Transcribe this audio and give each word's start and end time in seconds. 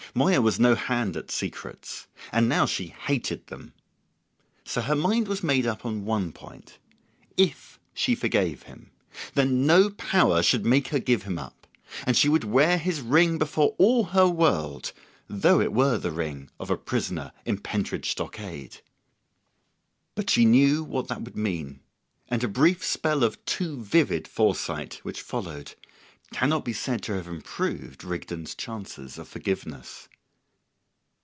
Moya 0.13 0.41
was 0.41 0.59
no 0.59 0.75
hand 0.75 1.15
at 1.15 1.31
secrets. 1.31 2.05
And 2.33 2.49
now 2.49 2.65
she 2.65 2.87
hated 2.87 3.47
them. 3.47 3.71
So 4.65 4.81
her 4.81 4.95
mind 4.95 5.29
was 5.29 5.41
made 5.41 5.65
up 5.65 5.85
on 5.85 6.03
one 6.03 6.33
point. 6.33 6.79
If 7.37 7.79
she 7.93 8.13
forgave 8.13 8.63
him, 8.63 8.91
then 9.35 9.65
no 9.65 9.89
power 9.89 10.43
should 10.43 10.65
make 10.65 10.89
her 10.89 10.99
give 10.99 11.23
him 11.23 11.37
up, 11.39 11.65
and 12.05 12.17
she 12.17 12.27
would 12.27 12.43
wear 12.43 12.77
his 12.77 12.99
ring 12.99 13.37
before 13.37 13.73
all 13.77 14.03
her 14.05 14.27
world, 14.27 14.91
though 15.29 15.61
it 15.61 15.71
were 15.71 15.97
the 15.97 16.11
ring 16.11 16.49
of 16.59 16.69
a 16.69 16.75
prisoner 16.75 17.31
in 17.45 17.57
Pentridge 17.59 18.11
Stockade. 18.11 18.81
But 20.13 20.29
she 20.29 20.43
knew 20.43 20.83
what 20.83 21.07
that 21.07 21.21
would 21.21 21.37
mean, 21.37 21.79
and 22.27 22.43
a 22.43 22.49
brief 22.49 22.83
spell 22.83 23.23
of 23.23 23.45
too 23.45 23.81
vivid 23.81 24.27
foresight, 24.27 24.95
which 25.03 25.21
followed, 25.21 25.75
cannot 26.33 26.63
be 26.63 26.71
said 26.71 27.03
to 27.03 27.11
have 27.11 27.27
improved 27.27 28.05
Rigden's 28.05 28.55
chances 28.55 29.17
of 29.17 29.27
forgiveness. 29.27 30.07